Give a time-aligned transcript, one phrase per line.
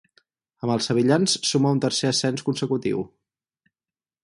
[0.67, 3.07] Amb els sevillans suma un tercer ascens consecutiu.